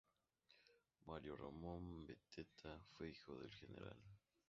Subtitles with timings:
[1.05, 4.01] Mario Ramón Beteta fue hijo del Gral.